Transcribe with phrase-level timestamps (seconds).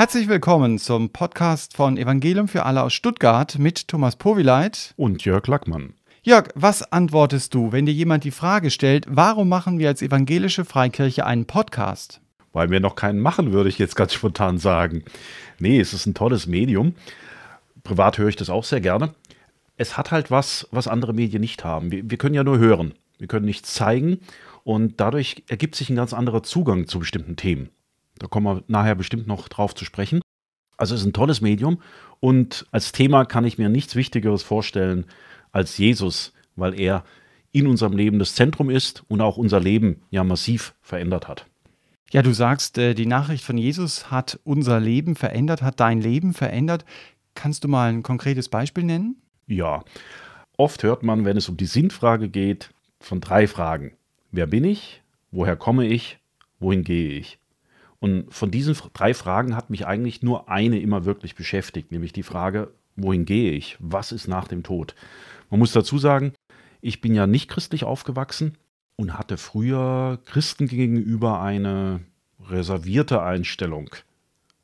[0.00, 5.46] Herzlich willkommen zum Podcast von Evangelium für alle aus Stuttgart mit Thomas Powileit und Jörg
[5.46, 5.92] Lackmann.
[6.22, 10.64] Jörg, was antwortest du, wenn dir jemand die Frage stellt, warum machen wir als evangelische
[10.64, 12.22] Freikirche einen Podcast?
[12.54, 15.04] Weil wir noch keinen machen, würde ich jetzt ganz spontan sagen.
[15.58, 16.94] Nee, es ist ein tolles Medium.
[17.82, 19.12] Privat höre ich das auch sehr gerne.
[19.76, 21.92] Es hat halt was, was andere Medien nicht haben.
[21.92, 22.94] Wir, wir können ja nur hören.
[23.18, 24.20] Wir können nichts zeigen
[24.64, 27.68] und dadurch ergibt sich ein ganz anderer Zugang zu bestimmten Themen.
[28.20, 30.20] Da kommen wir nachher bestimmt noch drauf zu sprechen.
[30.76, 31.82] Also es ist ein tolles Medium
[32.20, 35.06] und als Thema kann ich mir nichts Wichtigeres vorstellen
[35.52, 37.04] als Jesus, weil er
[37.50, 41.46] in unserem Leben das Zentrum ist und auch unser Leben ja massiv verändert hat.
[42.12, 46.34] Ja, du sagst, äh, die Nachricht von Jesus hat unser Leben verändert, hat dein Leben
[46.34, 46.84] verändert.
[47.34, 49.16] Kannst du mal ein konkretes Beispiel nennen?
[49.46, 49.84] Ja,
[50.56, 53.92] oft hört man, wenn es um die Sinnfrage geht, von drei Fragen.
[54.30, 55.02] Wer bin ich?
[55.30, 56.18] Woher komme ich?
[56.58, 57.38] Wohin gehe ich?
[58.00, 62.22] Und von diesen drei Fragen hat mich eigentlich nur eine immer wirklich beschäftigt, nämlich die
[62.22, 63.76] Frage, wohin gehe ich?
[63.78, 64.94] Was ist nach dem Tod?
[65.50, 66.32] Man muss dazu sagen,
[66.80, 68.56] ich bin ja nicht christlich aufgewachsen
[68.96, 72.00] und hatte früher Christen gegenüber eine
[72.48, 73.90] reservierte Einstellung,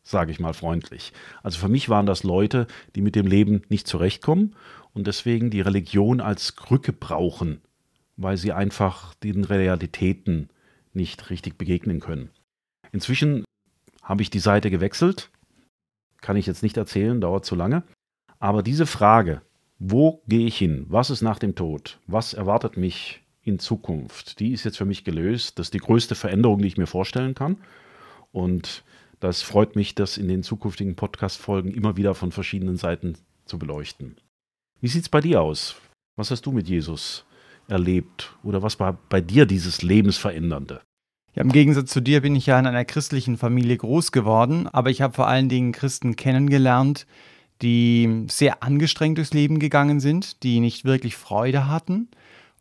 [0.03, 1.13] sage ich mal freundlich.
[1.43, 4.57] Also für mich waren das Leute, die mit dem Leben nicht zurechtkommen
[4.95, 7.61] und deswegen die Religion als Krücke brauchen,
[8.17, 10.49] weil sie einfach den Realitäten
[10.95, 12.31] nicht richtig begegnen können.
[12.93, 13.45] Inzwischen
[14.03, 15.31] habe ich die Seite gewechselt,
[16.21, 17.83] kann ich jetzt nicht erzählen, dauert zu lange.
[18.39, 19.43] Aber diese Frage,
[19.79, 20.87] wo gehe ich hin?
[20.89, 22.01] Was ist nach dem Tod?
[22.07, 24.41] Was erwartet mich in Zukunft?
[24.41, 25.59] Die ist jetzt für mich gelöst.
[25.59, 27.59] Das ist die größte Veränderung, die ich mir vorstellen kann.
[28.33, 28.85] Und
[29.21, 34.17] das freut mich, das in den zukünftigen Podcast-Folgen immer wieder von verschiedenen Seiten zu beleuchten.
[34.81, 35.77] Wie sieht es bei dir aus?
[36.17, 37.25] Was hast du mit Jesus
[37.69, 38.35] erlebt?
[38.43, 40.81] Oder was war bei dir dieses Lebensverändernde?
[41.37, 44.89] Ja, im Gegensatz zu dir bin ich ja in einer christlichen Familie groß geworden, aber
[44.89, 47.07] ich habe vor allen Dingen Christen kennengelernt,
[47.61, 52.09] die sehr angestrengt durchs Leben gegangen sind, die nicht wirklich Freude hatten.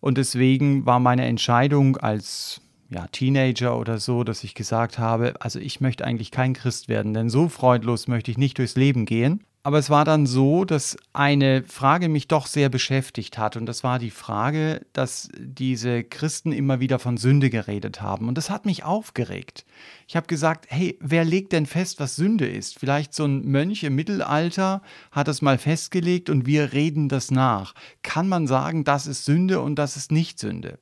[0.01, 5.57] Und deswegen war meine Entscheidung als ja, Teenager oder so, dass ich gesagt habe, also
[5.59, 9.41] ich möchte eigentlich kein Christ werden, denn so freudlos möchte ich nicht durchs Leben gehen.
[9.65, 13.57] Aber es war dann so, dass eine Frage mich doch sehr beschäftigt hat.
[13.57, 18.27] Und das war die Frage, dass diese Christen immer wieder von Sünde geredet haben.
[18.27, 19.65] Und das hat mich aufgeregt.
[20.07, 22.77] Ich habe gesagt, hey, wer legt denn fest, was Sünde ist?
[22.77, 27.73] Vielleicht so ein Mönch im Mittelalter hat es mal festgelegt und wir reden das nach.
[28.03, 30.77] Kann man sagen, das ist Sünde und das ist nicht Sünde?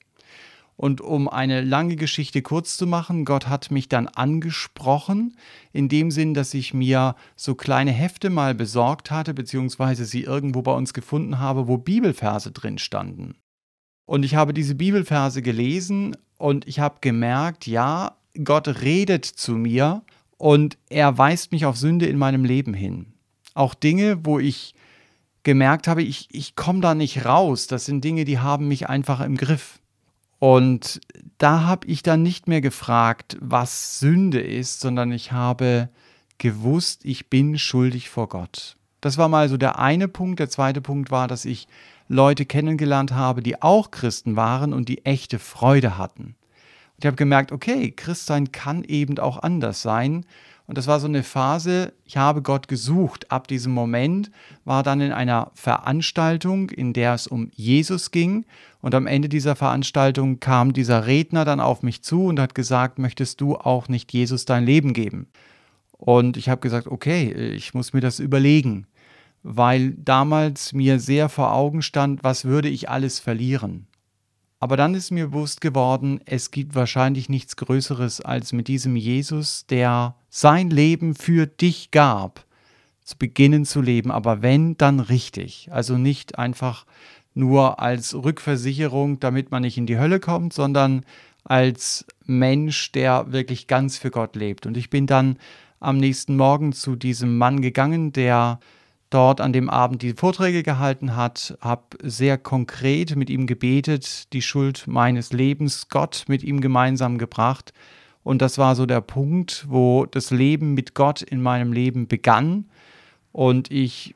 [0.76, 5.38] Und um eine lange Geschichte kurz zu machen, Gott hat mich dann angesprochen,
[5.72, 10.62] in dem Sinn, dass ich mir so kleine Hefte mal besorgt hatte, beziehungsweise sie irgendwo
[10.62, 13.36] bei uns gefunden habe, wo Bibelverse drin standen.
[14.06, 20.02] Und ich habe diese Bibelverse gelesen und ich habe gemerkt, ja, Gott redet zu mir
[20.38, 23.14] und er weist mich auf Sünde in meinem Leben hin.
[23.54, 24.74] Auch Dinge, wo ich
[25.44, 27.68] gemerkt habe, ich, ich komme da nicht raus.
[27.68, 29.80] Das sind Dinge, die haben mich einfach im Griff.
[30.44, 31.00] Und
[31.38, 35.88] da habe ich dann nicht mehr gefragt, was Sünde ist, sondern ich habe
[36.38, 38.76] gewusst, ich bin schuldig vor Gott.
[39.00, 40.42] Das war mal so der eine Punkt.
[40.42, 41.70] Der zweite Punkt war, dass ich
[42.10, 46.36] Leute kennengelernt habe, die auch Christen waren und die echte Freude hatten.
[46.36, 50.26] Und ich habe gemerkt, okay, Christsein kann eben auch anders sein.
[50.66, 53.32] Und das war so eine Phase, ich habe Gott gesucht.
[53.32, 54.32] Ab diesem Moment
[54.64, 58.46] war dann in einer Veranstaltung, in der es um Jesus ging.
[58.82, 62.98] Und am Ende dieser Veranstaltung kam dieser Redner dann auf mich zu und hat gesagt,
[62.98, 65.28] möchtest du auch nicht Jesus dein Leben geben?
[65.92, 68.88] Und ich habe gesagt, okay, ich muss mir das überlegen,
[69.42, 73.88] weil damals mir sehr vor Augen stand, was würde ich alles verlieren.
[74.64, 79.66] Aber dann ist mir bewusst geworden, es gibt wahrscheinlich nichts Größeres als mit diesem Jesus,
[79.66, 82.46] der sein Leben für dich gab,
[83.04, 84.10] zu beginnen zu leben.
[84.10, 85.68] Aber wenn, dann richtig.
[85.70, 86.86] Also nicht einfach
[87.34, 91.06] nur als Rückversicherung, damit man nicht in die Hölle kommt, sondern
[91.44, 94.66] als Mensch, der wirklich ganz für Gott lebt.
[94.66, 95.40] Und ich bin dann
[95.82, 98.62] am nächsten Morgen zu diesem Mann gegangen, der
[99.14, 104.42] dort an dem Abend die Vorträge gehalten hat, habe sehr konkret mit ihm gebetet, die
[104.42, 107.74] Schuld meines Lebens Gott mit ihm gemeinsam gebracht.
[108.24, 112.66] Und das war so der Punkt, wo das Leben mit Gott in meinem Leben begann.
[113.32, 114.16] Und ich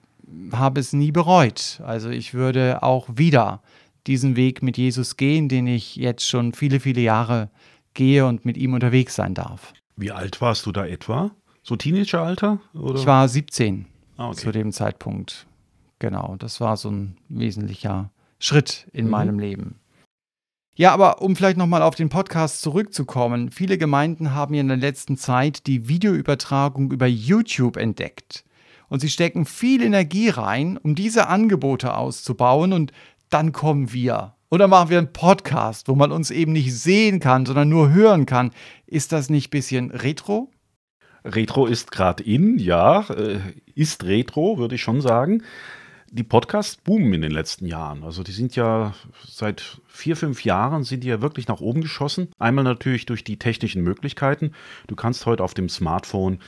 [0.51, 1.81] habe es nie bereut.
[1.85, 3.61] Also ich würde auch wieder
[4.07, 7.49] diesen Weg mit Jesus gehen, den ich jetzt schon viele, viele Jahre
[7.93, 9.73] gehe und mit ihm unterwegs sein darf.
[9.97, 11.31] Wie alt warst du da etwa?
[11.63, 12.59] So Teenageralter?
[12.73, 12.99] Oder?
[12.99, 14.37] Ich war 17 ah, okay.
[14.37, 15.47] zu dem Zeitpunkt.
[15.99, 19.11] Genau, das war so ein wesentlicher Schritt in mhm.
[19.11, 19.79] meinem Leben.
[20.75, 24.77] Ja, aber um vielleicht nochmal auf den Podcast zurückzukommen, viele Gemeinden haben ja in der
[24.77, 28.43] letzten Zeit die Videoübertragung über YouTube entdeckt.
[28.87, 32.91] Und sie stecken viel Energie rein, um diese Angebote auszubauen und
[33.29, 34.35] dann kommen wir.
[34.49, 38.27] Oder machen wir einen Podcast, wo man uns eben nicht sehen kann, sondern nur hören
[38.27, 38.51] kann.
[38.85, 40.51] Ist das nicht ein bisschen retro?
[41.27, 43.39] Retro ist gerade in, ja, äh,
[43.75, 45.43] ist Retro, würde ich schon sagen.
[46.09, 48.03] Die Podcasts boomen in den letzten Jahren.
[48.03, 48.93] Also die sind ja
[49.27, 52.29] seit vier, fünf Jahren sind die ja wirklich nach oben geschossen.
[52.39, 54.53] Einmal natürlich durch die technischen Möglichkeiten.
[54.87, 56.39] Du kannst heute auf dem Smartphone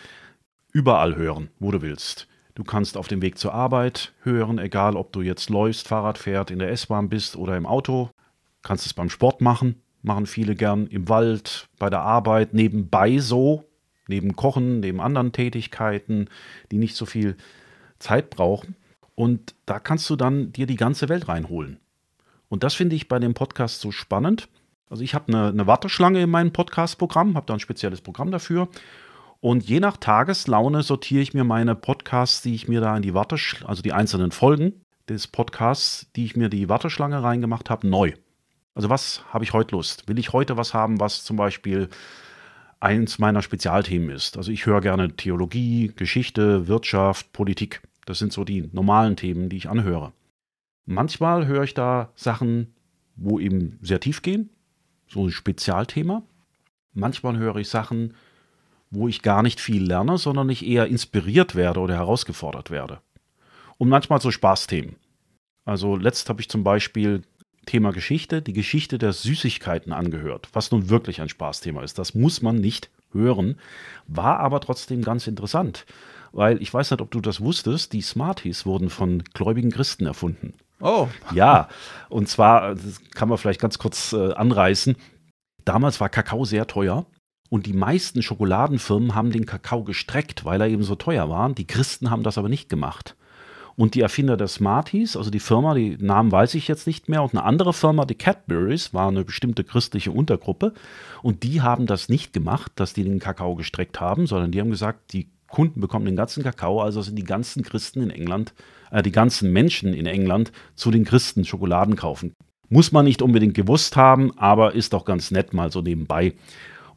[0.71, 2.27] überall hören, wo du willst.
[2.55, 6.51] Du kannst auf dem Weg zur Arbeit hören, egal ob du jetzt läufst, Fahrrad fährt,
[6.51, 8.09] in der S-Bahn bist oder im Auto.
[8.63, 13.68] Kannst es beim Sport machen, machen viele gern im Wald, bei der Arbeit, nebenbei so,
[14.09, 16.29] neben Kochen, neben anderen Tätigkeiten,
[16.71, 17.37] die nicht so viel
[17.99, 18.75] Zeit brauchen.
[19.15, 21.79] Und da kannst du dann dir die ganze Welt reinholen.
[22.49, 24.49] Und das finde ich bei dem Podcast so spannend.
[24.89, 28.69] Also ich habe eine, eine Warteschlange in meinem Podcast-Programm, habe da ein spezielles Programm dafür.
[29.41, 33.13] Und je nach Tageslaune sortiere ich mir meine Podcasts, die ich mir da in die
[33.13, 38.13] Warteschlange, also die einzelnen Folgen des Podcasts, die ich mir die Warteschlange reingemacht habe, neu.
[38.75, 40.07] Also was habe ich heute Lust?
[40.07, 41.89] Will ich heute was haben, was zum Beispiel
[42.79, 44.37] eins meiner Spezialthemen ist.
[44.37, 47.81] Also ich höre gerne Theologie, Geschichte, Wirtschaft, Politik.
[48.05, 50.13] Das sind so die normalen Themen, die ich anhöre.
[50.85, 52.73] Manchmal höre ich da Sachen,
[53.15, 54.49] wo eben sehr tief gehen,
[55.07, 56.23] so ein Spezialthema.
[56.93, 58.15] Manchmal höre ich Sachen,
[58.89, 63.01] wo ich gar nicht viel lerne, sondern ich eher inspiriert werde oder herausgefordert werde.
[63.77, 64.95] Und manchmal so Spaßthemen.
[65.65, 67.21] Also letzt habe ich zum Beispiel
[67.69, 71.99] Thema Geschichte, die Geschichte der Süßigkeiten angehört, was nun wirklich ein Spaßthema ist.
[71.99, 73.59] Das muss man nicht hören,
[74.07, 75.85] war aber trotzdem ganz interessant,
[76.31, 80.55] weil ich weiß nicht, ob du das wusstest, die Smarties wurden von gläubigen Christen erfunden.
[80.81, 81.07] Oh.
[81.31, 81.67] Ja,
[82.09, 84.95] und zwar, das kann man vielleicht ganz kurz äh, anreißen,
[85.63, 87.05] damals war Kakao sehr teuer
[87.49, 91.53] und die meisten Schokoladenfirmen haben den Kakao gestreckt, weil er eben so teuer war.
[91.53, 93.15] Die Christen haben das aber nicht gemacht.
[93.79, 97.23] Und die Erfinder der Smarties, also die Firma, die Namen weiß ich jetzt nicht mehr,
[97.23, 100.73] und eine andere Firma, die Cadburys, war eine bestimmte christliche Untergruppe.
[101.21, 104.69] Und die haben das nicht gemacht, dass die den Kakao gestreckt haben, sondern die haben
[104.69, 108.53] gesagt, die Kunden bekommen den ganzen Kakao, also sind die ganzen Christen in England,
[108.91, 112.33] äh, die ganzen Menschen in England zu den Christen Schokoladen kaufen.
[112.67, 116.33] Muss man nicht unbedingt gewusst haben, aber ist doch ganz nett mal so nebenbei.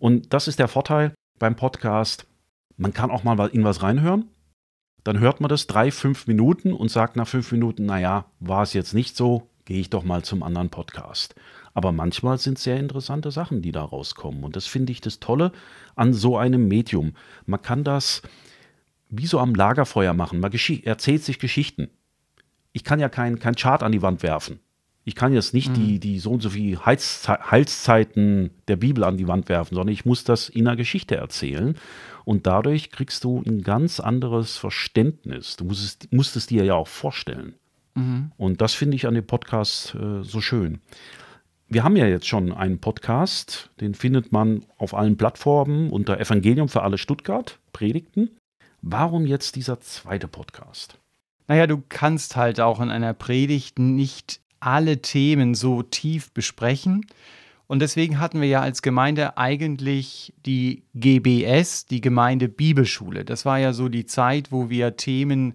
[0.01, 2.27] Und das ist der Vorteil beim Podcast.
[2.77, 4.32] Man kann auch mal in was reinhören
[5.05, 8.73] dann hört man das drei, fünf Minuten und sagt nach fünf Minuten, naja, war es
[8.73, 11.35] jetzt nicht so, gehe ich doch mal zum anderen Podcast.
[11.75, 14.45] Aber manchmal sind sehr interessante Sachen, die da rauskommen.
[14.45, 15.53] Und das finde ich das Tolle
[15.97, 17.15] an so einem Medium.
[17.47, 18.23] Man kann das
[19.09, 20.41] wie so am Lagerfeuer machen.
[20.41, 20.53] Man
[20.85, 21.89] erzählt sich Geschichten.
[22.73, 24.61] Ich kann ja kein, kein Chart an die Wand werfen.
[25.05, 25.75] Ich kann jetzt nicht mhm.
[25.75, 30.05] die, die so und so viel Heilszeiten der Bibel an die Wand werfen, sondern ich
[30.05, 31.77] muss das in einer Geschichte erzählen.
[32.25, 35.57] Und dadurch kriegst du ein ganz anderes Verständnis.
[35.57, 37.55] Du musst, musst es dir ja auch vorstellen.
[37.95, 38.31] Mhm.
[38.37, 40.81] Und das finde ich an dem Podcast äh, so schön.
[41.69, 46.69] Wir haben ja jetzt schon einen Podcast, den findet man auf allen Plattformen unter Evangelium
[46.69, 48.31] für alle Stuttgart, Predigten.
[48.83, 50.99] Warum jetzt dieser zweite Podcast?
[51.49, 57.07] Naja, du kannst halt auch in einer Predigt nicht alle Themen so tief besprechen.
[57.67, 63.25] Und deswegen hatten wir ja als Gemeinde eigentlich die GBS, die Gemeinde Bibelschule.
[63.25, 65.55] Das war ja so die Zeit, wo wir Themen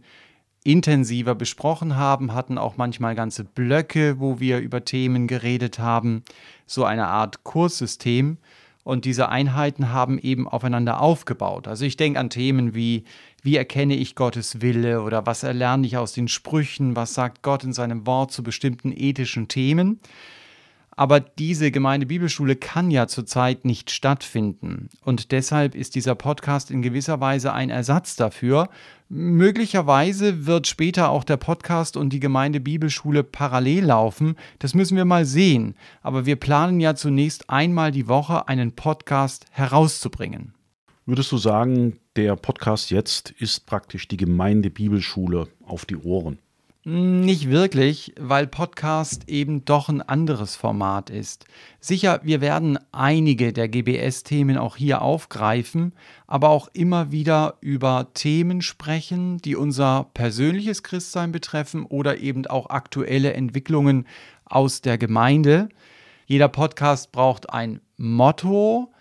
[0.63, 6.23] intensiver besprochen haben, hatten auch manchmal ganze Blöcke, wo wir über Themen geredet haben,
[6.65, 8.37] so eine Art Kurssystem.
[8.83, 11.67] Und diese Einheiten haben eben aufeinander aufgebaut.
[11.67, 13.03] Also ich denke an Themen wie
[13.47, 17.63] wie erkenne ich Gottes Wille oder was erlerne ich aus den Sprüchen, was sagt Gott
[17.63, 20.01] in seinem Wort zu bestimmten ethischen Themen.
[20.97, 24.89] Aber diese Gemeindebibelschule kann ja zurzeit nicht stattfinden.
[25.01, 28.67] Und deshalb ist dieser Podcast in gewisser Weise ein Ersatz dafür.
[29.07, 34.35] Möglicherweise wird später auch der Podcast und die Gemeindebibelschule parallel laufen.
[34.59, 35.75] Das müssen wir mal sehen.
[36.01, 40.56] Aber wir planen ja zunächst einmal die Woche einen Podcast herauszubringen.
[41.09, 46.37] Würdest du sagen, der Podcast jetzt ist praktisch die Gemeindebibelschule auf die Ohren?
[46.83, 51.45] Nicht wirklich, weil Podcast eben doch ein anderes Format ist.
[51.79, 55.93] Sicher, wir werden einige der GBS-Themen auch hier aufgreifen,
[56.27, 62.69] aber auch immer wieder über Themen sprechen, die unser persönliches Christsein betreffen oder eben auch
[62.69, 64.05] aktuelle Entwicklungen
[64.43, 65.69] aus der Gemeinde.
[66.25, 68.91] Jeder Podcast braucht ein Motto,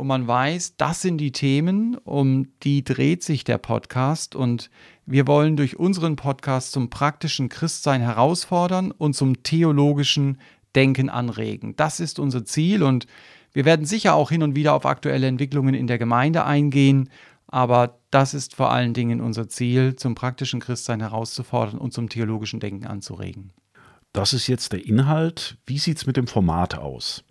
[0.00, 4.70] wo man weiß, das sind die Themen, um die dreht sich der Podcast und
[5.04, 10.40] wir wollen durch unseren Podcast zum praktischen Christsein herausfordern und zum theologischen
[10.74, 11.76] Denken anregen.
[11.76, 13.06] Das ist unser Ziel und
[13.52, 17.10] wir werden sicher auch hin und wieder auf aktuelle Entwicklungen in der Gemeinde eingehen,
[17.46, 22.58] aber das ist vor allen Dingen unser Ziel, zum praktischen Christsein herauszufordern und zum theologischen
[22.58, 23.52] Denken anzuregen.
[24.14, 25.58] Das ist jetzt der Inhalt.
[25.66, 27.22] Wie sieht es mit dem Format aus?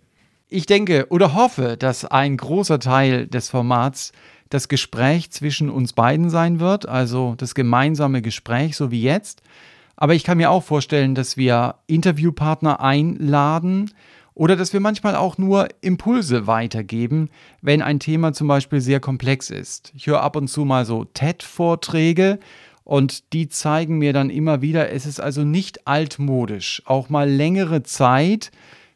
[0.52, 4.10] Ich denke oder hoffe, dass ein großer Teil des Formats
[4.48, 9.42] das Gespräch zwischen uns beiden sein wird, also das gemeinsame Gespräch, so wie jetzt.
[9.94, 13.92] Aber ich kann mir auch vorstellen, dass wir Interviewpartner einladen
[14.34, 17.30] oder dass wir manchmal auch nur Impulse weitergeben,
[17.62, 19.92] wenn ein Thema zum Beispiel sehr komplex ist.
[19.94, 22.40] Ich höre ab und zu mal so TED-Vorträge
[22.82, 27.84] und die zeigen mir dann immer wieder, es ist also nicht altmodisch, auch mal längere
[27.84, 28.50] Zeit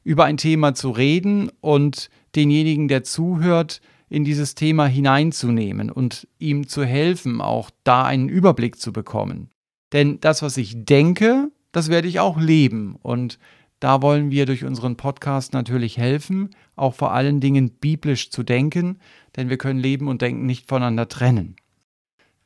[0.04, 6.68] über ein Thema zu reden und denjenigen, der zuhört, in dieses Thema hineinzunehmen und ihm
[6.68, 9.50] zu helfen, auch da einen Überblick zu bekommen.
[9.92, 12.96] Denn das, was ich denke, das werde ich auch leben.
[13.02, 13.38] Und
[13.80, 18.99] da wollen wir durch unseren Podcast natürlich helfen, auch vor allen Dingen biblisch zu denken,
[19.37, 21.56] denn wir können Leben und Denken nicht voneinander trennen.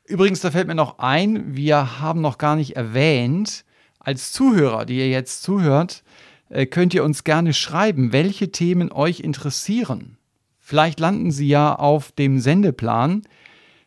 [0.05, 3.63] Übrigens, da fällt mir noch ein, wir haben noch gar nicht erwähnt,
[3.99, 6.03] als Zuhörer, die ihr jetzt zuhört,
[6.49, 10.17] könnt ihr uns gerne schreiben, welche Themen euch interessieren.
[10.59, 13.23] Vielleicht landen sie ja auf dem Sendeplan.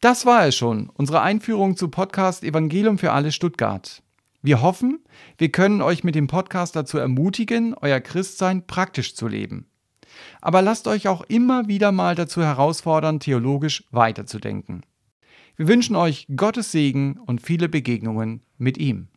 [0.00, 4.00] Das war es schon, unsere Einführung zu Podcast Evangelium für alle Stuttgart.
[4.46, 5.00] Wir hoffen,
[5.38, 9.66] wir können euch mit dem Podcast dazu ermutigen, euer Christsein praktisch zu leben.
[10.40, 14.82] Aber lasst euch auch immer wieder mal dazu herausfordern, theologisch weiterzudenken.
[15.56, 19.08] Wir wünschen euch Gottes Segen und viele Begegnungen mit ihm.